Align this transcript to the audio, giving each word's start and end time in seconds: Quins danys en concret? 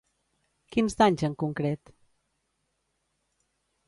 Quins 0.75 0.95
danys 1.01 1.25
en 1.27 1.35
concret? 1.43 1.91